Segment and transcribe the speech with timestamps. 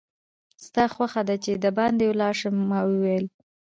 [0.65, 3.25] ستا خوښه ده چې دباندې ولاړ شم؟ ما وویل.